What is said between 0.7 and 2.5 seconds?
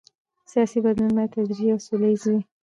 بدلون باید تدریجي او سوله ییز وي